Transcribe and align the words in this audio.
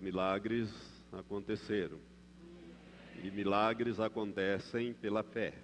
milagres 0.00 0.68
aconteceram. 1.12 1.98
E 3.22 3.30
milagres 3.30 3.98
acontecem 3.98 4.92
pela 4.92 5.22
fé. 5.22 5.54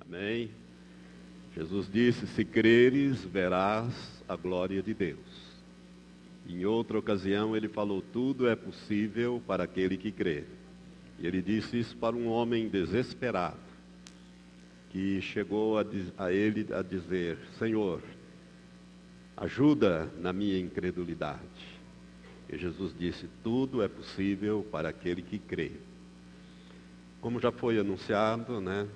Amém? 0.00 0.50
Jesus 1.54 1.90
disse: 1.90 2.26
Se 2.26 2.44
creres, 2.44 3.24
verás 3.24 4.24
a 4.28 4.36
glória 4.36 4.82
de 4.82 4.94
Deus. 4.94 5.50
Em 6.48 6.64
outra 6.64 6.98
ocasião, 6.98 7.56
ele 7.56 7.68
falou: 7.68 8.00
Tudo 8.00 8.48
é 8.48 8.56
possível 8.56 9.42
para 9.46 9.64
aquele 9.64 9.96
que 9.96 10.10
crê. 10.10 10.44
E 11.18 11.26
ele 11.26 11.42
disse 11.42 11.78
isso 11.78 11.96
para 11.96 12.16
um 12.16 12.28
homem 12.28 12.68
desesperado, 12.68 13.58
que 14.90 15.20
chegou 15.20 15.78
a, 15.78 15.84
a 16.16 16.32
ele 16.32 16.66
a 16.72 16.82
dizer: 16.82 17.38
Senhor, 17.58 18.02
ajuda 19.36 20.10
na 20.18 20.32
minha 20.32 20.58
incredulidade. 20.58 21.79
E 22.52 22.58
Jesus 22.58 22.94
disse: 22.98 23.28
Tudo 23.42 23.82
é 23.82 23.88
possível 23.88 24.66
para 24.70 24.88
aquele 24.88 25.22
que 25.22 25.38
crê. 25.38 25.72
Como 27.20 27.38
já 27.38 27.52
foi 27.52 27.78
anunciado, 27.78 28.60
né? 28.60 28.88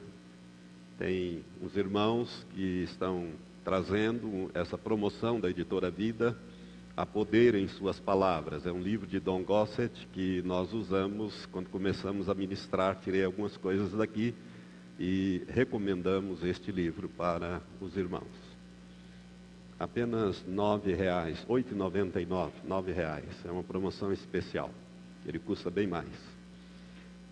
Tem 0.98 1.44
os 1.62 1.76
irmãos 1.76 2.46
que 2.54 2.82
estão 2.82 3.28
trazendo 3.64 4.50
essa 4.54 4.76
promoção 4.76 5.40
da 5.40 5.50
editora 5.50 5.90
Vida 5.90 6.36
a 6.96 7.04
poder 7.04 7.54
em 7.54 7.66
suas 7.66 7.98
palavras. 7.98 8.66
É 8.66 8.72
um 8.72 8.80
livro 8.80 9.06
de 9.06 9.18
Don 9.18 9.42
Gossett 9.42 10.06
que 10.12 10.42
nós 10.42 10.72
usamos 10.72 11.46
quando 11.46 11.68
começamos 11.68 12.28
a 12.28 12.34
ministrar. 12.34 13.00
Tirei 13.00 13.24
algumas 13.24 13.56
coisas 13.56 13.92
daqui 13.92 14.34
e 14.98 15.42
recomendamos 15.48 16.44
este 16.44 16.70
livro 16.70 17.08
para 17.08 17.60
os 17.80 17.96
irmãos. 17.96 18.53
Apenas 19.78 20.44
e 20.46 22.26
nove, 22.26 22.52
nove 22.64 22.92
reais. 22.92 23.24
É 23.44 23.50
uma 23.50 23.62
promoção 23.62 24.12
especial. 24.12 24.70
Ele 25.26 25.38
custa 25.38 25.70
bem 25.70 25.86
mais. 25.86 26.08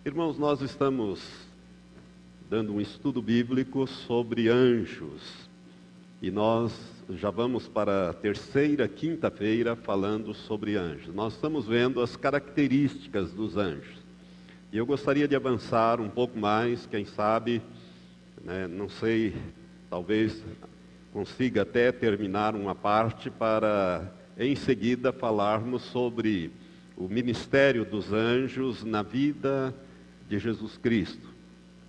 Irmãos, 0.05 0.37
nós 0.37 0.61
estamos 0.61 1.21
dando 2.49 2.73
um 2.73 2.81
estudo 2.81 3.21
bíblico 3.21 3.87
sobre 3.87 4.49
anjos 4.49 5.49
e 6.21 6.29
nós 6.29 6.73
já 7.11 7.29
vamos 7.29 7.67
para 7.67 8.09
a 8.09 8.13
terceira 8.13 8.87
quinta-feira 8.87 9.75
falando 9.75 10.33
sobre 10.33 10.75
anjos. 10.75 11.13
Nós 11.13 11.33
estamos 11.33 11.65
vendo 11.65 12.01
as 12.01 12.15
características 12.17 13.31
dos 13.31 13.55
anjos. 13.55 14.03
E 14.71 14.77
eu 14.77 14.85
gostaria 14.85 15.27
de 15.27 15.35
avançar 15.35 16.01
um 16.01 16.09
pouco 16.09 16.37
mais, 16.37 16.85
quem 16.85 17.05
sabe, 17.05 17.61
né, 18.43 18.67
não 18.67 18.89
sei, 18.89 19.33
talvez 19.89 20.43
consiga 21.13 21.61
até 21.61 21.91
terminar 21.91 22.55
uma 22.55 22.73
parte 22.73 23.29
para 23.29 24.11
em 24.35 24.55
seguida 24.55 25.13
falarmos 25.13 25.83
sobre 25.83 26.51
o 26.97 27.07
ministério 27.07 27.85
dos 27.85 28.11
anjos 28.11 28.83
na 28.83 29.03
vida 29.03 29.75
de 30.27 30.39
Jesus 30.39 30.75
Cristo, 30.75 31.29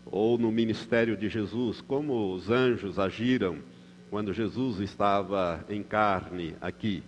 ou 0.04 0.36
no 0.36 0.52
ministério 0.52 1.16
de 1.16 1.30
Jesus, 1.30 1.80
como 1.80 2.34
os 2.34 2.50
anjos 2.50 2.98
agiram 2.98 3.60
quando 4.10 4.34
Jesus 4.34 4.78
estava 4.80 5.64
em 5.70 5.82
carne 5.82 6.54
aqui, 6.60 7.02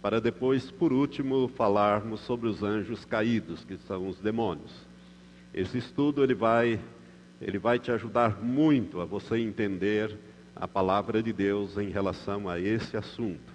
para 0.00 0.20
depois, 0.20 0.70
por 0.70 0.92
último, 0.92 1.48
falarmos 1.48 2.20
sobre 2.20 2.48
os 2.48 2.62
anjos 2.62 3.04
caídos, 3.04 3.64
que 3.64 3.76
são 3.76 4.08
os 4.08 4.20
demônios. 4.20 4.86
Esse 5.52 5.78
estudo 5.78 6.22
ele 6.22 6.34
vai, 6.34 6.78
ele 7.40 7.58
vai 7.58 7.80
te 7.80 7.90
ajudar 7.90 8.40
muito 8.40 9.00
a 9.00 9.04
você 9.04 9.38
entender 9.38 10.16
a 10.54 10.68
palavra 10.68 11.22
de 11.22 11.32
Deus 11.32 11.76
em 11.78 11.88
relação 11.88 12.48
a 12.48 12.58
esse 12.58 12.96
assunto. 12.96 13.52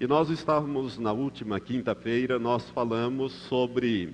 E 0.00 0.06
nós 0.06 0.28
estávamos 0.28 0.98
na 0.98 1.12
última 1.12 1.60
quinta-feira, 1.60 2.38
nós 2.38 2.68
falamos 2.70 3.32
sobre 3.32 4.06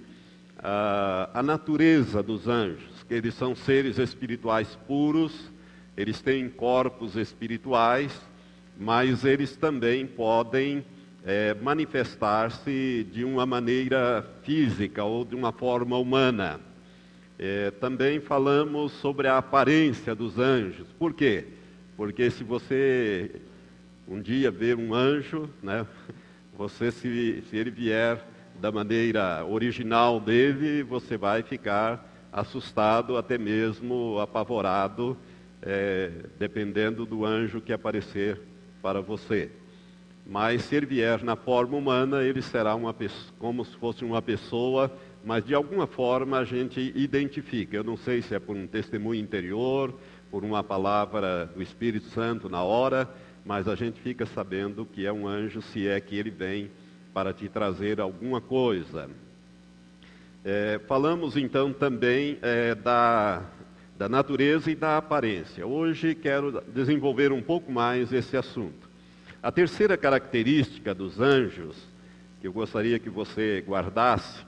uh, 0.58 1.30
a 1.32 1.42
natureza 1.42 2.22
dos 2.22 2.46
anjos, 2.46 3.02
que 3.08 3.14
eles 3.14 3.34
são 3.34 3.54
seres 3.54 3.98
espirituais 3.98 4.78
puros, 4.86 5.50
eles 5.96 6.20
têm 6.20 6.48
corpos 6.48 7.16
espirituais, 7.16 8.12
mas 8.78 9.24
eles 9.24 9.56
também 9.56 10.06
podem 10.06 10.84
é, 11.24 11.54
manifestar-se 11.54 13.06
de 13.12 13.24
uma 13.24 13.44
maneira 13.44 14.26
física 14.42 15.04
ou 15.04 15.24
de 15.24 15.34
uma 15.34 15.52
forma 15.52 15.98
humana. 15.98 16.60
É, 17.38 17.70
também 17.72 18.20
falamos 18.20 18.92
sobre 18.92 19.26
a 19.28 19.38
aparência 19.38 20.14
dos 20.14 20.38
anjos. 20.38 20.86
Por 20.98 21.14
quê? 21.14 21.46
Porque 22.00 22.30
se 22.30 22.42
você 22.42 23.30
um 24.08 24.22
dia 24.22 24.50
ver 24.50 24.74
um 24.74 24.94
anjo, 24.94 25.50
né, 25.62 25.86
você 26.56 26.90
se, 26.90 27.44
se 27.50 27.54
ele 27.58 27.70
vier 27.70 28.26
da 28.58 28.72
maneira 28.72 29.44
original 29.44 30.18
dele, 30.18 30.82
você 30.82 31.18
vai 31.18 31.42
ficar 31.42 32.10
assustado, 32.32 33.18
até 33.18 33.36
mesmo 33.36 34.18
apavorado 34.18 35.14
é, 35.60 36.10
dependendo 36.38 37.04
do 37.04 37.26
anjo 37.26 37.60
que 37.60 37.70
aparecer 37.70 38.40
para 38.80 39.02
você. 39.02 39.50
Mas 40.26 40.62
se 40.62 40.76
ele 40.76 40.86
vier 40.86 41.22
na 41.22 41.36
forma 41.36 41.76
humana, 41.76 42.22
ele 42.22 42.40
será 42.40 42.74
uma 42.74 42.96
como 43.38 43.62
se 43.62 43.76
fosse 43.76 44.06
uma 44.06 44.22
pessoa, 44.22 44.90
mas 45.22 45.44
de 45.44 45.54
alguma 45.54 45.86
forma 45.86 46.38
a 46.38 46.44
gente 46.44 46.80
identifica. 46.96 47.76
Eu 47.76 47.84
não 47.84 47.98
sei 47.98 48.22
se 48.22 48.34
é 48.34 48.38
por 48.38 48.56
um 48.56 48.66
testemunho 48.66 49.20
interior, 49.20 49.92
por 50.30 50.44
uma 50.44 50.62
palavra 50.62 51.46
do 51.46 51.62
Espírito 51.62 52.06
Santo 52.10 52.48
na 52.48 52.62
hora, 52.62 53.08
mas 53.44 53.66
a 53.66 53.74
gente 53.74 54.00
fica 54.00 54.26
sabendo 54.26 54.84
que 54.84 55.06
é 55.06 55.12
um 55.12 55.26
anjo 55.26 55.60
se 55.62 55.88
é 55.88 56.00
que 56.00 56.16
ele 56.16 56.30
vem 56.30 56.70
para 57.12 57.32
te 57.32 57.48
trazer 57.48 58.00
alguma 58.00 58.40
coisa. 58.40 59.10
É, 60.44 60.80
falamos 60.86 61.36
então 61.36 61.72
também 61.72 62.38
é, 62.40 62.74
da 62.74 63.42
da 64.00 64.08
natureza 64.08 64.70
e 64.70 64.74
da 64.74 64.96
aparência. 64.96 65.66
Hoje 65.66 66.14
quero 66.14 66.62
desenvolver 66.68 67.32
um 67.32 67.42
pouco 67.42 67.70
mais 67.70 68.10
esse 68.14 68.34
assunto. 68.34 68.88
A 69.42 69.52
terceira 69.52 69.94
característica 69.94 70.94
dos 70.94 71.20
anjos, 71.20 71.76
que 72.40 72.46
eu 72.46 72.52
gostaria 72.54 72.98
que 72.98 73.10
você 73.10 73.62
guardasse, 73.68 74.42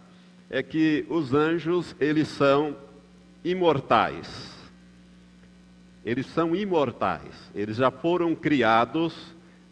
é 0.49 0.62
que 0.62 1.04
os 1.06 1.34
anjos, 1.34 1.94
eles 2.00 2.28
são 2.28 2.75
imortais. 3.44 4.56
Eles 6.04 6.26
são 6.26 6.54
imortais. 6.54 7.50
Eles 7.54 7.76
já 7.76 7.90
foram 7.90 8.34
criados 8.34 9.14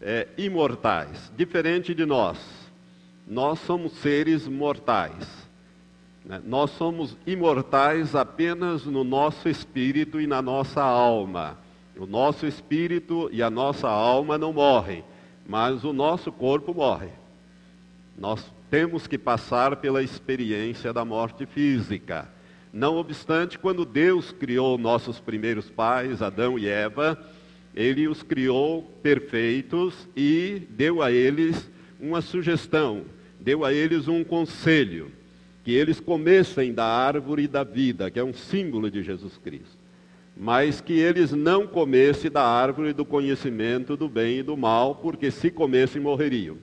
é, 0.00 0.28
imortais, 0.38 1.32
diferente 1.36 1.94
de 1.94 2.06
nós. 2.06 2.38
Nós 3.26 3.58
somos 3.60 3.92
seres 3.94 4.46
mortais. 4.46 5.28
Né? 6.24 6.40
Nós 6.44 6.70
somos 6.72 7.16
imortais 7.26 8.14
apenas 8.14 8.84
no 8.84 9.04
nosso 9.04 9.48
espírito 9.48 10.20
e 10.20 10.26
na 10.26 10.40
nossa 10.40 10.82
alma. 10.82 11.58
O 11.96 12.06
nosso 12.06 12.46
espírito 12.46 13.28
e 13.32 13.42
a 13.42 13.50
nossa 13.50 13.88
alma 13.88 14.38
não 14.38 14.52
morrem, 14.52 15.04
mas 15.46 15.84
o 15.84 15.92
nosso 15.92 16.32
corpo 16.32 16.72
morre. 16.72 17.10
Nós 18.16 18.50
temos 18.70 19.06
que 19.06 19.18
passar 19.18 19.76
pela 19.76 20.02
experiência 20.02 20.92
da 20.92 21.04
morte 21.04 21.44
física. 21.44 22.28
Não 22.72 22.96
obstante, 22.96 23.58
quando 23.58 23.84
Deus 23.84 24.30
criou 24.30 24.78
nossos 24.78 25.18
primeiros 25.18 25.68
pais, 25.68 26.22
Adão 26.22 26.56
e 26.58 26.68
Eva, 26.68 27.18
ele 27.74 28.06
os 28.06 28.22
criou 28.22 28.82
perfeitos 29.02 30.08
e 30.16 30.62
deu 30.70 31.02
a 31.02 31.10
eles 31.10 31.68
uma 32.00 32.20
sugestão, 32.20 33.04
deu 33.40 33.64
a 33.64 33.72
eles 33.72 34.06
um 34.06 34.22
conselho 34.22 35.10
que 35.64 35.72
eles 35.72 36.00
comessem 36.00 36.72
da 36.72 36.84
árvore 36.84 37.48
da 37.48 37.64
vida, 37.64 38.10
que 38.10 38.18
é 38.18 38.24
um 38.24 38.32
símbolo 38.32 38.90
de 38.90 39.02
Jesus 39.02 39.36
Cristo, 39.36 39.78
mas 40.36 40.80
que 40.80 40.92
eles 40.92 41.32
não 41.32 41.66
comessem 41.66 42.30
da 42.30 42.42
árvore 42.42 42.92
do 42.92 43.04
conhecimento 43.04 43.96
do 43.96 44.08
bem 44.08 44.38
e 44.38 44.42
do 44.42 44.56
mal, 44.56 44.94
porque 44.94 45.30
se 45.30 45.50
comessem 45.50 46.00
morreriam. 46.00 46.56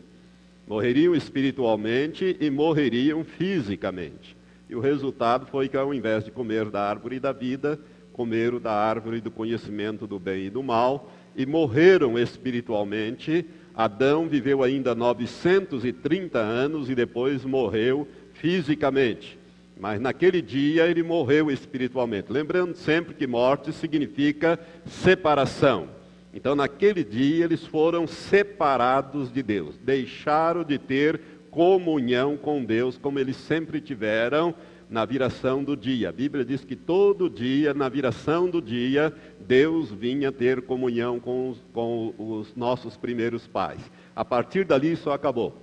Morreriam 0.65 1.13
espiritualmente 1.13 2.35
e 2.39 2.49
morreriam 2.49 3.23
fisicamente. 3.23 4.36
E 4.69 4.75
o 4.75 4.79
resultado 4.79 5.45
foi 5.45 5.69
que 5.69 5.77
ao 5.77 5.93
invés 5.93 6.25
de 6.25 6.31
comer 6.31 6.69
da 6.69 6.81
árvore 6.81 7.19
da 7.19 7.31
vida, 7.31 7.79
comeram 8.17 8.59
da 8.59 8.71
árvore 8.71 9.21
do 9.21 9.29
conhecimento 9.29 10.07
do 10.07 10.19
bem 10.19 10.45
e 10.45 10.49
do 10.49 10.63
mal 10.63 11.11
e 11.35 11.45
morreram 11.45 12.17
espiritualmente. 12.17 13.45
Adão 13.75 14.27
viveu 14.27 14.63
ainda 14.63 14.95
930 14.95 16.39
anos 16.39 16.89
e 16.89 16.95
depois 16.95 17.45
morreu 17.45 18.07
fisicamente, 18.33 19.37
mas 19.79 20.01
naquele 20.01 20.41
dia 20.41 20.87
ele 20.87 21.03
morreu 21.03 21.51
espiritualmente. 21.51 22.31
Lembrando 22.31 22.75
sempre 22.75 23.13
que 23.13 23.27
morte 23.27 23.71
significa 23.71 24.59
separação. 24.85 25.89
Então, 26.33 26.55
naquele 26.55 27.03
dia, 27.03 27.45
eles 27.45 27.65
foram 27.65 28.05
separados 28.05 29.31
de 29.31 29.41
Deus, 29.41 29.75
deixaram 29.77 30.63
de 30.63 30.77
ter 30.77 31.19
comunhão 31.57 32.37
com 32.37 32.63
Deus, 32.63 32.99
como 32.99 33.17
eles 33.17 33.35
sempre 33.35 33.81
tiveram 33.81 34.53
na 34.87 35.03
viração 35.05 35.63
do 35.63 35.75
dia. 35.75 36.09
A 36.09 36.11
Bíblia 36.11 36.45
diz 36.45 36.63
que 36.63 36.75
todo 36.75 37.27
dia, 37.27 37.73
na 37.73 37.89
viração 37.89 38.47
do 38.47 38.61
dia, 38.61 39.11
Deus 39.39 39.91
vinha 39.91 40.31
ter 40.31 40.61
comunhão 40.61 41.19
com 41.19 41.49
os, 41.49 41.57
com 41.73 42.13
os 42.15 42.55
nossos 42.55 42.95
primeiros 42.95 43.47
pais. 43.47 43.81
A 44.15 44.23
partir 44.23 44.65
dali, 44.65 44.91
isso 44.91 45.09
acabou. 45.09 45.59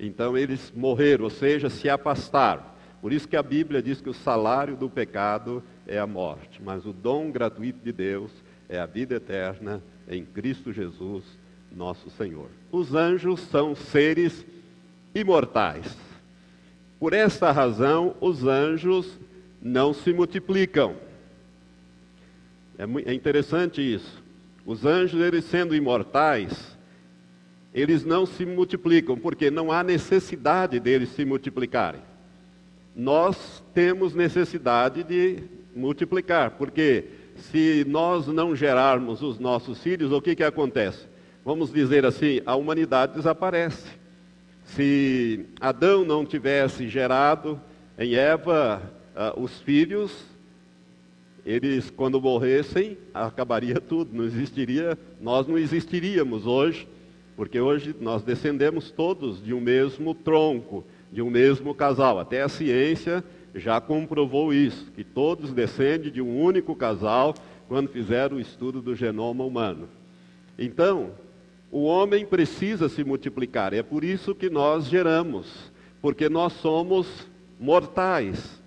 Então 0.00 0.34
eles 0.34 0.72
morreram, 0.74 1.24
ou 1.24 1.30
seja, 1.30 1.68
se 1.68 1.90
afastaram. 1.90 2.62
Por 3.02 3.12
isso 3.12 3.28
que 3.28 3.36
a 3.36 3.42
Bíblia 3.42 3.82
diz 3.82 4.00
que 4.00 4.08
o 4.08 4.14
salário 4.14 4.78
do 4.78 4.88
pecado 4.88 5.62
é 5.86 5.98
a 5.98 6.06
morte, 6.06 6.62
mas 6.64 6.86
o 6.86 6.92
dom 6.94 7.30
gratuito 7.30 7.80
de 7.84 7.92
Deus 7.92 8.30
é 8.66 8.78
a 8.78 8.86
vida 8.86 9.16
eterna 9.16 9.82
em 10.08 10.24
Cristo 10.24 10.72
Jesus, 10.72 11.22
nosso 11.70 12.08
Senhor. 12.08 12.48
Os 12.72 12.94
anjos 12.94 13.40
são 13.40 13.74
seres 13.74 14.42
imortais. 15.14 15.96
Por 16.98 17.12
esta 17.12 17.52
razão, 17.52 18.14
os 18.20 18.44
anjos 18.44 19.18
não 19.60 19.92
se 19.94 20.12
multiplicam. 20.12 20.94
É, 22.78 23.10
é 23.10 23.14
interessante 23.14 23.80
isso. 23.80 24.22
Os 24.66 24.84
anjos, 24.84 25.20
eles 25.20 25.44
sendo 25.44 25.74
imortais, 25.74 26.76
eles 27.72 28.04
não 28.04 28.24
se 28.24 28.46
multiplicam, 28.46 29.18
porque 29.18 29.50
não 29.50 29.70
há 29.70 29.82
necessidade 29.82 30.80
deles 30.80 31.10
se 31.10 31.24
multiplicarem. 31.24 32.00
Nós 32.94 33.62
temos 33.74 34.14
necessidade 34.14 35.02
de 35.02 35.42
multiplicar, 35.74 36.52
porque 36.52 37.04
se 37.36 37.84
nós 37.88 38.28
não 38.28 38.54
gerarmos 38.54 39.22
os 39.22 39.38
nossos 39.38 39.82
filhos, 39.82 40.12
o 40.12 40.22
que, 40.22 40.36
que 40.36 40.44
acontece? 40.44 41.06
Vamos 41.44 41.72
dizer 41.72 42.06
assim, 42.06 42.40
a 42.46 42.54
humanidade 42.54 43.14
desaparece. 43.14 44.03
Se 44.64 45.46
Adão 45.60 46.04
não 46.04 46.24
tivesse 46.24 46.88
gerado 46.88 47.60
em 47.98 48.14
Eva 48.14 48.82
uh, 49.14 49.40
os 49.40 49.60
filhos, 49.60 50.24
eles, 51.44 51.90
quando 51.90 52.20
morressem, 52.20 52.96
acabaria 53.12 53.80
tudo, 53.80 54.16
não 54.16 54.24
existiria, 54.24 54.98
nós 55.20 55.46
não 55.46 55.58
existiríamos 55.58 56.46
hoje, 56.46 56.88
porque 57.36 57.60
hoje 57.60 57.94
nós 58.00 58.22
descendemos 58.22 58.90
todos 58.90 59.44
de 59.44 59.52
um 59.52 59.60
mesmo 59.60 60.14
tronco, 60.14 60.84
de 61.12 61.20
um 61.20 61.28
mesmo 61.28 61.74
casal. 61.74 62.18
Até 62.18 62.42
a 62.42 62.48
ciência 62.48 63.22
já 63.54 63.80
comprovou 63.80 64.54
isso, 64.54 64.90
que 64.92 65.04
todos 65.04 65.52
descendem 65.52 66.10
de 66.10 66.22
um 66.22 66.40
único 66.40 66.74
casal 66.74 67.34
quando 67.68 67.88
fizeram 67.88 68.36
o 68.36 68.40
estudo 68.40 68.80
do 68.80 68.94
genoma 68.94 69.44
humano. 69.44 69.88
Então, 70.58 71.10
o 71.74 71.86
homem 71.86 72.24
precisa 72.24 72.88
se 72.88 73.02
multiplicar, 73.02 73.74
é 73.74 73.82
por 73.82 74.04
isso 74.04 74.32
que 74.32 74.48
nós 74.48 74.86
geramos, 74.86 75.72
porque 76.00 76.28
nós 76.28 76.52
somos 76.52 77.28
mortais. 77.58 78.62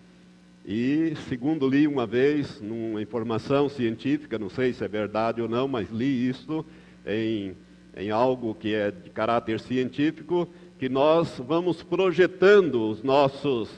E, 0.65 1.13
segundo 1.29 1.69
li 1.69 1.87
uma 1.87 2.05
vez, 2.05 2.59
numa 2.59 3.01
informação 3.01 3.69
científica, 3.69 4.37
não 4.37 4.49
sei 4.49 4.73
se 4.73 4.83
é 4.83 4.89
verdade 4.89 5.41
ou 5.41 5.47
não, 5.47 5.69
mas 5.69 5.89
li 5.89 6.27
isso 6.27 6.65
em, 7.05 7.55
em 7.95 8.11
algo 8.11 8.53
que 8.53 8.73
é 8.73 8.91
de 8.91 9.09
caráter 9.09 9.61
científico, 9.61 10.45
que 10.77 10.89
nós 10.89 11.41
vamos 11.47 11.81
projetando 11.81 12.89
os 12.89 13.01
nossos, 13.01 13.69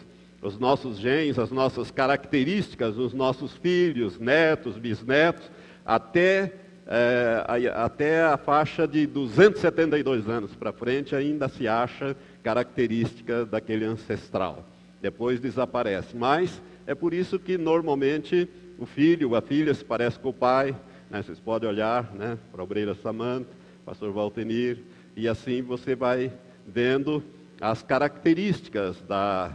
os 0.42 0.58
nossos 0.58 0.98
genes, 0.98 1.38
as 1.38 1.52
nossas 1.52 1.92
características, 1.92 2.98
os 2.98 3.14
nossos 3.14 3.54
filhos, 3.54 4.18
netos, 4.18 4.76
bisnetos, 4.76 5.52
até, 5.86 6.52
é, 6.92 7.46
até 7.76 8.24
a 8.24 8.36
faixa 8.36 8.88
de 8.88 9.06
272 9.06 10.28
anos 10.28 10.56
para 10.56 10.74
frente, 10.74 11.16
ainda 11.16 11.48
se 11.48 11.68
acha 11.68 12.18
característica 12.42 13.46
daquele 13.46 13.86
ancestral. 13.86 14.66
Depois 15.00 15.40
desaparece. 15.40 16.18
Mas 16.18 16.60
é 16.88 16.96
por 16.96 17.14
isso 17.14 17.38
que 17.38 17.60
normalmente 17.60 18.50
o 18.80 18.88
filho, 18.88 19.36
a 19.36 19.42
filha 19.42 19.72
se 19.72 19.86
parece 19.86 20.18
com 20.18 20.30
o 20.30 20.34
pai, 20.34 20.76
né? 21.12 21.22
vocês 21.22 21.40
podem 21.40 21.70
olhar 21.70 22.12
né? 22.16 22.40
para 22.52 22.62
a 22.62 22.64
obreira 22.64 22.96
Samanta, 22.96 23.50
pastor 23.86 24.12
Valtenir, 24.12 24.80
e 25.16 25.28
assim 25.28 25.62
você 25.62 25.96
vai 25.96 26.32
vendo 26.68 27.24
as 27.62 27.84
características 27.84 29.00
da, 29.02 29.52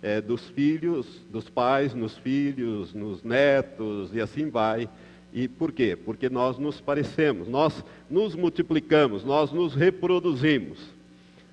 é, 0.00 0.20
dos 0.20 0.48
filhos, 0.50 1.20
dos 1.30 1.50
pais 1.50 1.94
nos 1.94 2.16
filhos, 2.16 2.94
nos 2.94 3.24
netos, 3.24 4.14
e 4.14 4.20
assim 4.20 4.48
vai. 4.50 4.88
E 5.36 5.46
por 5.46 5.70
quê? 5.70 5.94
Porque 5.94 6.30
nós 6.30 6.56
nos 6.56 6.80
parecemos, 6.80 7.46
nós 7.46 7.84
nos 8.08 8.34
multiplicamos, 8.34 9.22
nós 9.22 9.52
nos 9.52 9.74
reproduzimos. 9.74 10.78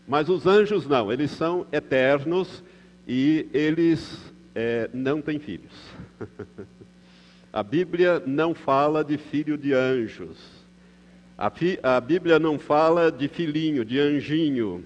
Mas 0.07 0.29
os 0.29 0.47
anjos 0.47 0.87
não, 0.87 1.11
eles 1.11 1.31
são 1.31 1.67
eternos 1.69 2.63
e 3.05 3.45
eles 3.53 4.31
é, 4.55 4.89
não 4.93 5.21
tem 5.21 5.37
filhos. 5.37 5.73
a 7.51 7.61
Bíblia 7.61 8.23
não 8.25 8.53
fala 8.55 9.03
de 9.03 9.17
filho 9.17 9.57
de 9.57 9.73
anjos. 9.73 10.37
A, 11.37 11.49
fi, 11.49 11.77
a 11.83 11.99
Bíblia 11.99 12.39
não 12.39 12.57
fala 12.57 13.11
de 13.11 13.27
filhinho, 13.27 13.83
de 13.83 13.99
anjinho. 13.99 14.85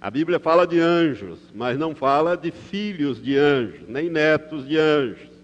A 0.00 0.10
Bíblia 0.10 0.40
fala 0.40 0.66
de 0.66 0.80
anjos, 0.80 1.38
mas 1.54 1.78
não 1.78 1.94
fala 1.94 2.36
de 2.36 2.50
filhos 2.50 3.22
de 3.22 3.36
anjos, 3.36 3.86
nem 3.86 4.10
netos 4.10 4.66
de 4.66 4.76
anjos. 4.76 5.35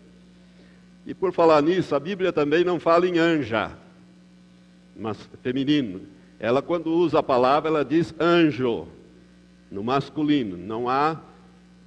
E 1.06 1.14
por 1.14 1.32
falar 1.32 1.62
nisso, 1.62 1.94
a 1.94 2.00
Bíblia 2.00 2.32
também 2.32 2.64
não 2.64 2.78
fala 2.78 3.08
em 3.08 3.19
anja, 3.19 3.72
mas 4.96 5.19
feminino. 5.43 6.02
Ela, 6.38 6.62
quando 6.62 6.93
usa 6.93 7.19
a 7.19 7.22
palavra, 7.22 7.69
ela 7.69 7.84
diz 7.84 8.14
anjo, 8.20 8.87
no 9.70 9.82
masculino. 9.82 10.56
Não 10.56 10.88
há 10.88 11.20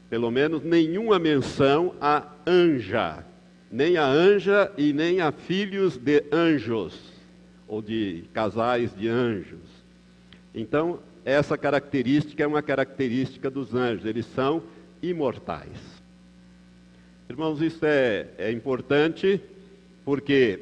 pelo 0.09 0.29
menos 0.31 0.63
nenhuma 0.63 1.17
menção 1.19 1.93
a 1.99 2.23
anja, 2.45 3.25
nem 3.71 3.97
a 3.97 4.05
anja 4.05 4.71
e 4.77 4.93
nem 4.93 5.21
a 5.21 5.31
filhos 5.31 5.97
de 5.97 6.23
anjos, 6.31 7.13
ou 7.67 7.81
de 7.81 8.23
casais 8.33 8.95
de 8.95 9.07
anjos. 9.07 9.83
Então, 10.53 10.99
essa 11.23 11.57
característica 11.57 12.43
é 12.43 12.47
uma 12.47 12.61
característica 12.61 13.49
dos 13.49 13.73
anjos, 13.73 14.05
eles 14.05 14.25
são 14.27 14.61
imortais. 15.01 15.94
Irmãos, 17.29 17.61
isso 17.61 17.85
é, 17.85 18.27
é 18.37 18.51
importante 18.51 19.41
porque 20.03 20.59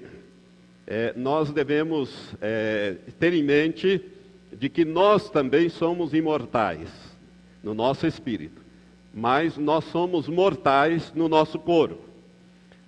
é, 0.88 1.14
nós 1.16 1.52
devemos 1.52 2.34
é, 2.42 2.96
ter 3.20 3.34
em 3.34 3.44
mente 3.44 4.02
de 4.52 4.70
que 4.70 4.86
nós 4.86 5.30
também 5.30 5.70
somos 5.70 6.14
imortais 6.14 6.90
no 7.64 7.74
nosso 7.74 8.08
espírito 8.08 8.64
mas 9.14 9.58
nós 9.58 9.86
somos 9.86 10.28
mortais 10.28 11.14
no 11.14 11.30
nosso 11.30 11.60
corpo. 11.60 12.02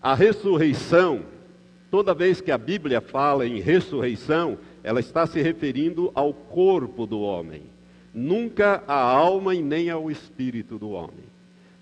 A 0.02 0.16
ressurreição, 0.16 1.22
toda 1.92 2.16
vez 2.16 2.42
que 2.42 2.52
a 2.52 2.58
Bíblia 2.58 3.00
fala 3.00 3.46
em 3.46 3.60
ressurreição, 3.60 4.58
ela 4.84 5.00
está 5.00 5.28
se 5.28 5.42
referindo 5.42 6.12
ao 6.16 6.34
corpo 6.34 7.06
do 7.06 7.20
homem, 7.22 7.64
nunca 8.14 8.84
à 8.88 9.00
alma 9.00 9.54
e 9.54 9.62
nem 9.62 9.90
ao 9.90 10.10
espírito 10.10 10.80
do 10.80 10.90
homem. 10.90 11.35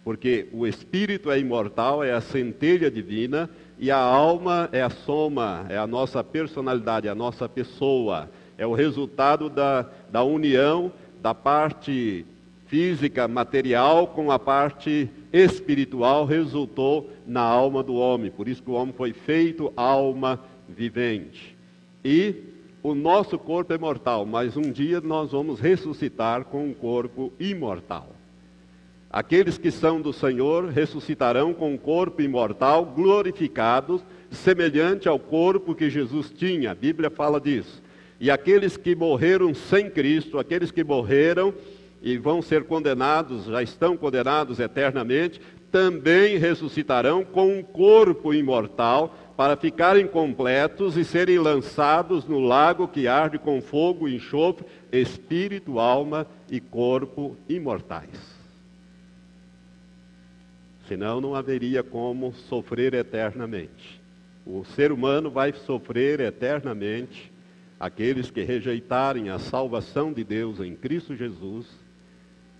Porque 0.03 0.47
o 0.51 0.67
espírito 0.67 1.31
é 1.31 1.39
imortal, 1.39 2.03
é 2.03 2.11
a 2.11 2.19
centelha 2.19 2.91
divina, 2.91 3.49
e 3.79 3.89
a 3.89 3.97
alma 3.97 4.69
é 4.71 4.81
a 4.81 4.89
soma, 4.89 5.65
é 5.69 5.77
a 5.77 5.87
nossa 5.87 6.23
personalidade, 6.23 7.07
a 7.07 7.15
nossa 7.15 7.47
pessoa, 7.47 8.29
é 8.57 8.67
o 8.67 8.73
resultado 8.73 9.49
da, 9.49 9.89
da 10.11 10.23
união 10.23 10.91
da 11.21 11.33
parte 11.33 12.25
física, 12.67 13.27
material, 13.27 14.07
com 14.07 14.31
a 14.31 14.37
parte 14.37 15.09
espiritual, 15.31 16.25
resultou 16.25 17.09
na 17.25 17.41
alma 17.41 17.83
do 17.83 17.95
homem. 17.95 18.29
Por 18.29 18.47
isso 18.47 18.61
que 18.61 18.69
o 18.69 18.73
homem 18.73 18.93
foi 18.93 19.13
feito 19.13 19.71
alma 19.75 20.39
vivente. 20.67 21.55
E 22.03 22.35
o 22.81 22.93
nosso 22.93 23.37
corpo 23.39 23.73
é 23.73 23.77
mortal, 23.77 24.25
mas 24.25 24.57
um 24.57 24.71
dia 24.71 24.99
nós 24.99 25.31
vamos 25.31 25.59
ressuscitar 25.59 26.45
com 26.45 26.65
um 26.65 26.73
corpo 26.73 27.31
imortal. 27.39 28.12
Aqueles 29.13 29.59
que 29.59 29.69
são 29.69 30.01
do 30.01 30.11
Senhor 30.11 30.69
ressuscitarão 30.69 31.53
com 31.53 31.71
um 31.71 31.77
corpo 31.77 32.19
imortal, 32.19 32.83
glorificados, 32.83 34.03
semelhante 34.31 35.07
ao 35.07 35.19
corpo 35.19 35.75
que 35.75 35.87
Jesus 35.87 36.31
tinha. 36.31 36.71
A 36.71 36.75
Bíblia 36.75 37.11
fala 37.11 37.39
disso. 37.39 37.83
E 38.19 38.31
aqueles 38.31 38.75
que 38.75 38.95
morreram 38.95 39.53
sem 39.53 39.87
Cristo, 39.87 40.39
aqueles 40.39 40.71
que 40.71 40.83
morreram 40.83 41.53
e 42.01 42.17
vão 42.17 42.41
ser 42.41 42.63
condenados, 42.63 43.45
já 43.45 43.61
estão 43.61 43.95
condenados 43.95 44.59
eternamente, 44.59 45.39
também 45.71 46.39
ressuscitarão 46.39 47.23
com 47.23 47.59
um 47.59 47.61
corpo 47.61 48.33
imortal 48.33 49.15
para 49.37 49.55
ficarem 49.55 50.07
completos 50.07 50.97
e 50.97 51.05
serem 51.05 51.37
lançados 51.37 52.25
no 52.25 52.39
lago 52.39 52.87
que 52.87 53.07
arde 53.07 53.37
com 53.37 53.61
fogo 53.61 54.07
e 54.07 54.15
enxofre, 54.15 54.65
espírito, 54.91 55.77
alma 55.77 56.25
e 56.49 56.59
corpo 56.59 57.37
imortais. 57.47 58.32
Senão 60.87 61.21
não 61.21 61.35
haveria 61.35 61.83
como 61.83 62.33
sofrer 62.33 62.93
eternamente. 62.93 64.01
O 64.45 64.65
ser 64.65 64.91
humano 64.91 65.31
vai 65.31 65.53
sofrer 65.53 66.19
eternamente 66.19 67.31
aqueles 67.79 68.29
que 68.29 68.43
rejeitarem 68.43 69.29
a 69.29 69.39
salvação 69.39 70.11
de 70.11 70.23
Deus 70.23 70.59
em 70.59 70.75
Cristo 70.75 71.15
Jesus 71.15 71.67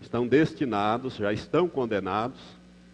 estão 0.02 0.28
destinados, 0.28 1.16
já 1.16 1.32
estão 1.32 1.68
condenados, 1.68 2.40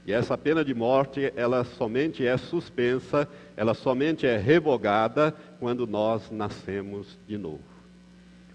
e 0.06 0.14
essa 0.14 0.38
pena 0.38 0.64
de 0.64 0.74
morte, 0.74 1.32
ela 1.36 1.64
somente 1.64 2.26
é 2.26 2.36
suspensa, 2.38 3.28
ela 3.56 3.74
somente 3.74 4.26
é 4.26 4.38
revogada 4.38 5.36
quando 5.60 5.86
nós 5.86 6.32
nascemos 6.32 7.20
de 7.28 7.38
novo. 7.38 7.64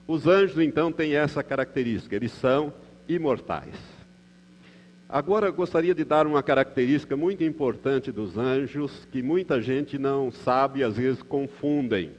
Os 0.06 0.26
anjos, 0.26 0.58
então, 0.58 0.90
têm 0.90 1.14
essa 1.14 1.42
característica, 1.42 2.16
eles 2.16 2.32
são 2.32 2.72
imortais. 3.08 3.93
Agora 5.08 5.50
gostaria 5.50 5.94
de 5.94 6.04
dar 6.04 6.26
uma 6.26 6.42
característica 6.42 7.16
muito 7.16 7.44
importante 7.44 8.10
dos 8.10 8.38
anjos 8.38 9.06
que 9.12 9.22
muita 9.22 9.60
gente 9.60 9.98
não 9.98 10.30
sabe 10.30 10.80
e 10.80 10.84
às 10.84 10.96
vezes 10.96 11.22
confundem. 11.22 12.12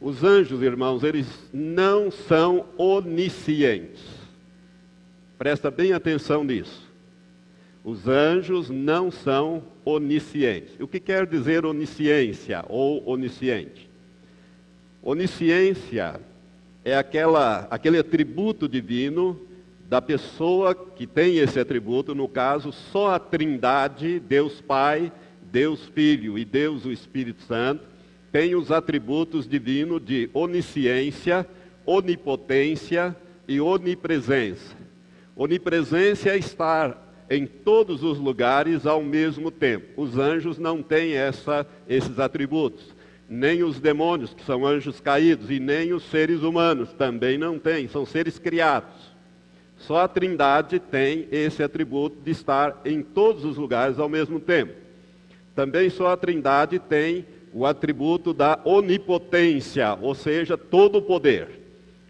Os 0.00 0.22
anjos, 0.22 0.62
irmãos, 0.62 1.02
eles 1.02 1.26
não 1.52 2.10
são 2.10 2.66
oniscientes. 2.76 4.04
Presta 5.38 5.70
bem 5.70 5.92
atenção 5.92 6.44
nisso. 6.44 6.92
Os 7.82 8.06
anjos 8.06 8.68
não 8.68 9.10
são 9.10 9.62
oniscientes. 9.84 10.74
O 10.78 10.86
que 10.86 11.00
quer 11.00 11.26
dizer 11.26 11.64
onisciência 11.64 12.64
ou 12.68 13.06
onisciente? 13.08 13.88
Onisciência 15.02 16.20
é 16.84 16.96
aquela, 16.96 17.66
aquele 17.70 17.98
atributo 17.98 18.68
divino 18.68 19.40
da 19.88 20.00
pessoa 20.00 20.74
que 20.74 21.06
tem 21.06 21.38
esse 21.38 21.60
atributo, 21.60 22.14
no 22.14 22.28
caso, 22.28 22.72
só 22.72 23.14
a 23.14 23.18
Trindade, 23.18 24.18
Deus 24.18 24.60
Pai, 24.60 25.12
Deus 25.42 25.86
Filho 25.86 26.38
e 26.38 26.44
Deus 26.44 26.84
o 26.84 26.92
Espírito 26.92 27.42
Santo, 27.42 27.84
tem 28.32 28.54
os 28.54 28.72
atributos 28.72 29.46
divinos 29.46 30.04
de 30.04 30.28
onisciência, 30.34 31.46
onipotência 31.86 33.14
e 33.46 33.60
onipresença. 33.60 34.74
Onipresença 35.36 36.30
é 36.30 36.38
estar 36.38 37.04
em 37.30 37.46
todos 37.46 38.02
os 38.02 38.18
lugares 38.18 38.86
ao 38.86 39.02
mesmo 39.02 39.50
tempo. 39.50 40.02
Os 40.02 40.18
anjos 40.18 40.58
não 40.58 40.82
têm 40.82 41.12
essa, 41.12 41.66
esses 41.88 42.18
atributos. 42.18 42.94
Nem 43.28 43.62
os 43.62 43.80
demônios, 43.80 44.34
que 44.34 44.44
são 44.44 44.66
anjos 44.66 45.00
caídos, 45.00 45.50
e 45.50 45.58
nem 45.58 45.92
os 45.92 46.02
seres 46.10 46.42
humanos 46.42 46.92
também 46.92 47.38
não 47.38 47.58
têm, 47.58 47.88
são 47.88 48.04
seres 48.04 48.38
criados. 48.38 49.13
Só 49.86 49.98
a 49.98 50.08
Trindade 50.08 50.78
tem 50.78 51.28
esse 51.30 51.62
atributo 51.62 52.16
de 52.24 52.30
estar 52.30 52.80
em 52.86 53.02
todos 53.02 53.44
os 53.44 53.58
lugares 53.58 53.98
ao 53.98 54.08
mesmo 54.08 54.40
tempo. 54.40 54.72
Também 55.54 55.90
só 55.90 56.08
a 56.08 56.16
Trindade 56.16 56.78
tem 56.78 57.26
o 57.52 57.66
atributo 57.66 58.32
da 58.32 58.58
onipotência, 58.64 59.94
ou 60.00 60.14
seja, 60.14 60.56
todo 60.56 60.98
o 60.98 61.02
poder. 61.02 61.60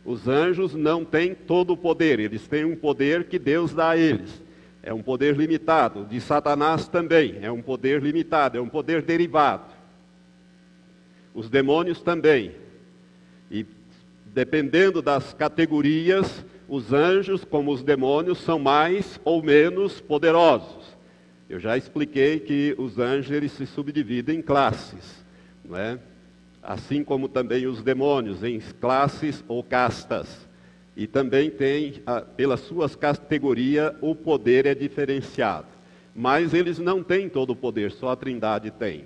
Os 0.04 0.28
anjos 0.28 0.72
não 0.74 1.04
têm 1.04 1.34
todo 1.34 1.72
o 1.72 1.76
poder, 1.76 2.20
eles 2.20 2.46
têm 2.46 2.64
um 2.64 2.76
poder 2.76 3.24
que 3.24 3.40
Deus 3.40 3.74
dá 3.74 3.90
a 3.90 3.96
eles. 3.96 4.40
É 4.80 4.94
um 4.94 5.02
poder 5.02 5.36
limitado. 5.36 6.04
De 6.04 6.20
Satanás 6.20 6.86
também 6.86 7.38
é 7.42 7.50
um 7.50 7.60
poder 7.60 8.00
limitado, 8.00 8.56
é 8.56 8.60
um 8.60 8.68
poder 8.68 9.02
derivado. 9.02 9.74
Os 11.34 11.50
demônios 11.50 12.00
também. 12.00 12.52
E 13.50 13.66
dependendo 14.26 15.02
das 15.02 15.34
categorias, 15.34 16.44
os 16.68 16.92
anjos, 16.92 17.44
como 17.44 17.73
os 17.73 17.83
demônios, 17.83 18.38
são 18.38 18.59
mais 18.59 19.21
ou 19.25 19.42
menos 19.42 20.00
poderosos. 20.00 20.97
Eu 21.49 21.61
já 21.61 21.76
expliquei 21.76 22.40
que 22.40 22.75
os 22.78 22.99
anjos 22.99 23.30
eles 23.30 23.52
se 23.52 23.66
subdividem 23.66 24.38
em 24.38 24.42
classes, 24.42 25.25
não 25.64 25.76
é? 25.76 25.99
assim 26.64 27.04
como 27.04 27.28
também 27.28 27.66
os 27.66 27.83
demônios, 27.83 28.42
em 28.42 28.59
classes 28.80 29.44
ou 29.47 29.62
castas. 29.62 30.49
E 30.97 31.06
também 31.06 31.50
tem, 31.50 32.02
pelas 32.37 32.61
suas 32.61 32.97
categorias, 32.97 33.92
o 34.00 34.14
poder 34.14 34.64
é 34.64 34.75
diferenciado. 34.75 35.66
Mas 36.14 36.54
eles 36.54 36.78
não 36.78 37.02
têm 37.02 37.28
todo 37.28 37.50
o 37.50 37.56
poder, 37.56 37.90
só 37.90 38.11
a 38.11 38.16
Trindade 38.16 38.71
tem. 38.71 39.04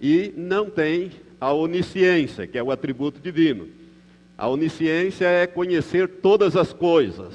E 0.00 0.34
não 0.36 0.68
tem 0.68 1.12
a 1.40 1.52
onisciência, 1.52 2.46
que 2.46 2.58
é 2.58 2.62
o 2.62 2.70
atributo 2.70 3.20
divino. 3.20 3.68
A 4.36 4.48
onisciência 4.48 5.26
é 5.26 5.46
conhecer 5.46 6.08
todas 6.08 6.56
as 6.56 6.72
coisas. 6.72 7.34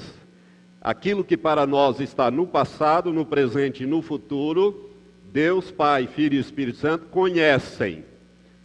Aquilo 0.80 1.24
que 1.24 1.36
para 1.36 1.66
nós 1.66 2.00
está 2.00 2.30
no 2.30 2.46
passado, 2.46 3.12
no 3.12 3.24
presente 3.24 3.84
e 3.84 3.86
no 3.86 4.02
futuro, 4.02 4.90
Deus, 5.32 5.70
Pai, 5.70 6.06
Filho 6.06 6.34
e 6.34 6.40
Espírito 6.40 6.78
Santo 6.78 7.06
conhecem. 7.06 8.04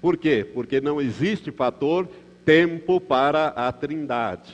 Por 0.02 0.18
quê? 0.18 0.46
Porque 0.54 0.82
não 0.82 1.02
existe 1.02 1.52
fator 1.52 2.08
tempo 2.46 3.00
para 3.00 3.48
a 3.48 3.72
Trindade. 3.72 4.54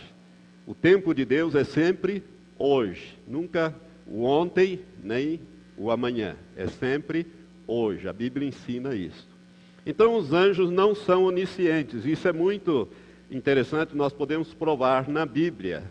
O 0.66 0.74
tempo 0.76 1.14
de 1.14 1.26
Deus 1.26 1.56
é 1.56 1.64
sempre 1.64 2.24
hoje, 2.58 3.18
nunca 3.28 3.74
o 4.06 4.24
ontem 4.24 4.82
nem 5.04 5.40
o 5.78 5.90
amanhã, 5.90 6.36
é 6.56 6.68
sempre 6.68 7.26
hoje. 7.66 8.08
A 8.08 8.14
Bíblia 8.14 8.48
ensina 8.48 8.94
isso. 8.94 9.28
Então 9.86 10.16
os 10.16 10.34
anjos 10.34 10.70
não 10.70 10.94
são 10.94 11.24
oniscientes, 11.24 12.06
isso 12.06 12.28
é 12.28 12.34
muito 12.34 12.88
interessante, 13.32 13.96
nós 13.96 14.12
podemos 14.12 14.54
provar 14.54 15.08
na 15.08 15.26
Bíblia. 15.26 15.84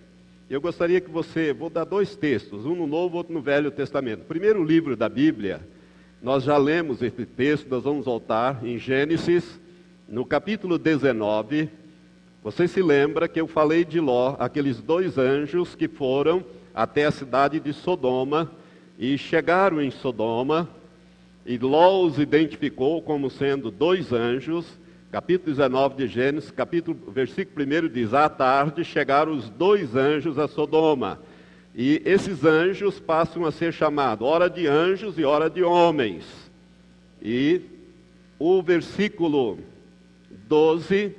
Eu 0.50 0.61
gostaria 0.61 1.00
que 1.00 1.11
você, 1.11 1.52
vou 1.52 1.71
dar 1.71 1.85
dois 1.85 2.16
textos, 2.16 2.64
um 2.66 2.75
no 2.75 2.87
Novo, 2.87 3.16
outro 3.16 3.33
no 3.33 3.40
Velho 3.40 3.71
Testamento. 3.71 4.25
primeiro 4.25 4.64
livro 4.64 4.97
da 4.97 5.09
Bíblia, 5.09 5.61
nós 6.21 6.42
já 6.42 6.57
lemos 6.57 7.00
esse 7.00 7.25
texto, 7.25 7.68
nós 7.68 7.85
vamos 7.85 8.07
voltar 8.07 8.64
em 8.64 8.78
Gênesis, 8.78 9.61
no 10.09 10.25
capítulo 10.25 10.78
19. 10.78 11.68
Você 12.42 12.66
se 12.66 12.83
lembra 12.83 13.28
que 13.28 13.40
eu 13.40 13.47
falei 13.47 13.85
de 13.85 14.00
Ló, 14.00 14.35
aqueles 14.38 14.80
dois 14.80 15.16
anjos 15.16 15.75
que 15.76 15.87
foram 15.87 16.45
até 16.75 17.04
a 17.04 17.11
cidade 17.11 17.61
de 17.61 17.73
Sodoma 17.73 18.50
e 18.99 19.16
chegaram 19.16 19.80
em 19.80 19.90
Sodoma, 19.90 20.68
e 21.47 21.57
Ló 21.59 22.02
os 22.04 22.18
identificou 22.18 23.00
como 23.00 23.30
sendo 23.30 23.71
dois 23.71 24.12
anjos 24.12 24.66
capítulo 25.10 25.54
19 25.54 25.96
de 25.96 26.06
Gênesis, 26.06 26.50
capítulo, 26.50 26.98
versículo 27.08 27.64
1 27.64 27.88
diz: 27.88 28.12
À 28.12 28.28
tarde 28.28 28.84
chegaram 28.84 29.32
os 29.32 29.48
dois 29.48 29.96
anjos 29.96 30.38
a 30.38 30.46
Sodoma. 30.46 31.18
E 31.74 32.02
esses 32.04 32.44
anjos 32.44 32.98
passam 32.98 33.44
a 33.44 33.52
ser 33.52 33.72
chamados 33.72 34.26
hora 34.26 34.50
de 34.50 34.66
anjos 34.66 35.18
e 35.18 35.24
hora 35.24 35.48
de 35.48 35.62
homens. 35.62 36.24
E 37.22 37.60
o 38.38 38.62
versículo 38.62 39.58
12, 40.48 41.14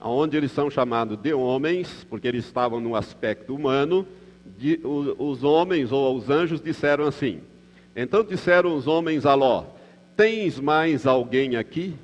onde 0.00 0.36
eles 0.36 0.52
são 0.52 0.70
chamados 0.70 1.16
de 1.16 1.32
homens, 1.32 2.06
porque 2.10 2.28
eles 2.28 2.44
estavam 2.44 2.80
no 2.80 2.96
aspecto 2.96 3.54
humano, 3.54 4.06
de, 4.58 4.80
os, 4.82 5.14
os 5.18 5.44
homens 5.44 5.92
ou 5.92 6.16
os 6.16 6.28
anjos 6.28 6.60
disseram 6.60 7.06
assim: 7.06 7.40
Então 7.96 8.22
disseram 8.22 8.76
os 8.76 8.86
homens 8.86 9.24
a 9.24 9.34
Ló: 9.34 9.64
Tens 10.16 10.60
mais 10.60 11.06
alguém 11.06 11.56
aqui? 11.56 11.94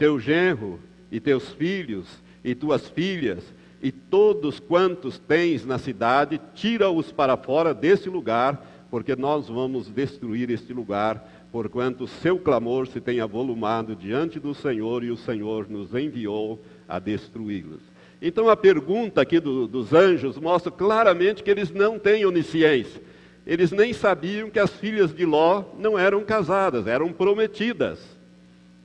Teu 0.00 0.18
genro 0.18 0.80
e 1.12 1.20
teus 1.20 1.50
filhos 1.50 2.08
e 2.42 2.54
tuas 2.54 2.88
filhas 2.88 3.44
e 3.82 3.92
todos 3.92 4.58
quantos 4.58 5.18
tens 5.18 5.66
na 5.66 5.76
cidade, 5.76 6.40
tira-os 6.54 7.12
para 7.12 7.36
fora 7.36 7.74
desse 7.74 8.08
lugar, 8.08 8.66
porque 8.90 9.14
nós 9.14 9.48
vamos 9.48 9.90
destruir 9.90 10.50
este 10.50 10.72
lugar, 10.72 11.46
porquanto 11.52 12.06
seu 12.06 12.38
clamor 12.38 12.86
se 12.86 12.98
tem 12.98 13.20
avolumado 13.20 13.94
diante 13.94 14.40
do 14.40 14.54
Senhor 14.54 15.04
e 15.04 15.10
o 15.10 15.18
Senhor 15.18 15.68
nos 15.68 15.94
enviou 15.94 16.64
a 16.88 16.98
destruí-los. 16.98 17.82
Então 18.22 18.48
a 18.48 18.56
pergunta 18.56 19.20
aqui 19.20 19.38
do, 19.38 19.68
dos 19.68 19.92
anjos 19.92 20.38
mostra 20.38 20.72
claramente 20.72 21.42
que 21.42 21.50
eles 21.50 21.70
não 21.70 21.98
têm 21.98 22.24
onisciência. 22.24 23.02
Eles 23.46 23.70
nem 23.70 23.92
sabiam 23.92 24.48
que 24.48 24.58
as 24.58 24.70
filhas 24.70 25.14
de 25.14 25.26
Ló 25.26 25.64
não 25.78 25.98
eram 25.98 26.24
casadas, 26.24 26.86
eram 26.86 27.12
prometidas 27.12 28.18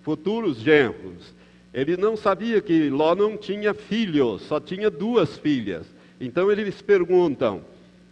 futuros 0.05 0.59
genros. 0.59 1.33
Ele 1.73 1.97
não 1.97 2.15
sabia 2.15 2.61
que 2.61 2.89
Ló 2.89 3.15
não 3.15 3.35
tinha 3.35 3.73
filhos, 3.73 4.43
só 4.43 4.59
tinha 4.59 4.89
duas 4.89 5.37
filhas. 5.37 5.87
Então 6.21 6.49
eles 6.51 6.79
perguntam: 6.81 7.61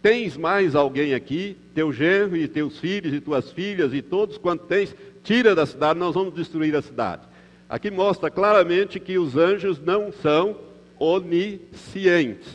Tens 0.02 0.36
mais 0.36 0.74
alguém 0.74 1.14
aqui? 1.14 1.56
Teu 1.72 1.92
genro 1.92 2.36
e 2.36 2.48
teus 2.48 2.78
filhos 2.78 3.14
e 3.14 3.20
tuas 3.20 3.50
filhas 3.52 3.94
e 3.94 4.02
todos 4.02 4.36
quantos 4.36 4.66
tens, 4.66 4.94
tira 5.22 5.54
da 5.54 5.64
cidade, 5.64 5.98
nós 5.98 6.14
vamos 6.14 6.34
destruir 6.34 6.74
a 6.76 6.82
cidade. 6.82 7.22
Aqui 7.68 7.90
mostra 7.90 8.28
claramente 8.28 9.00
que 9.00 9.16
os 9.16 9.36
anjos 9.36 9.80
não 9.80 10.12
são 10.12 10.58
oniscientes. 10.98 12.52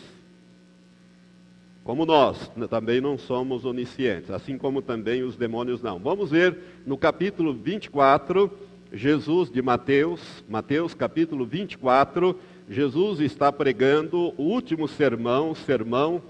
Como 1.84 2.06
nós 2.06 2.52
também 2.70 3.02
não 3.02 3.18
somos 3.18 3.66
oniscientes, 3.66 4.30
assim 4.30 4.58
como 4.58 4.80
também 4.80 5.24
os 5.24 5.36
demônios 5.36 5.82
não. 5.82 5.98
Vamos 5.98 6.30
ver 6.30 6.56
no 6.86 6.96
capítulo 6.96 7.52
24 7.52 8.69
Jesus 8.92 9.52
de 9.52 9.62
Mateus, 9.62 10.44
Mateus 10.50 10.96
capítulo 10.96 11.46
24, 11.46 12.40
Jesus 12.68 13.20
está 13.20 13.52
pregando 13.52 14.34
o 14.36 14.44
último 14.44 14.88
sermão, 14.88 15.54
sermão 15.54 16.22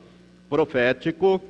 profético. 0.49 1.41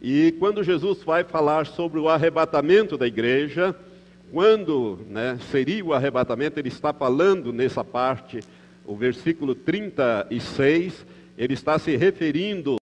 E 0.00 0.32
quando 0.40 0.64
Jesus 0.64 1.04
vai 1.04 1.22
falar 1.22 1.66
sobre 1.66 2.00
o 2.00 2.08
arrebatamento 2.08 2.98
da 2.98 3.06
igreja, 3.06 3.76
quando 4.32 4.98
né, 5.08 5.38
seria 5.52 5.84
o 5.84 5.92
arrebatamento, 5.92 6.58
ele 6.58 6.68
está 6.68 6.92
falando 6.92 7.52
nessa 7.52 7.84
parte, 7.84 8.40
o 8.84 8.96
versículo 8.96 9.54
36, 9.54 11.06
ele 11.38 11.54
está 11.54 11.78
se 11.78 11.96
referindo 11.96 12.81